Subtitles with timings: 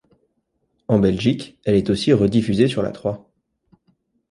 [0.87, 3.29] En Belgique, elle est aussi rediffusé sur La Trois.